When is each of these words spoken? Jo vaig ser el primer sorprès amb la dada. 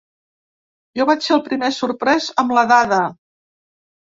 Jo 0.99 1.05
vaig 1.09 1.21
ser 1.25 1.35
el 1.35 1.43
primer 1.49 1.69
sorprès 1.75 2.31
amb 2.45 2.55
la 2.59 2.65
dada. 2.73 3.01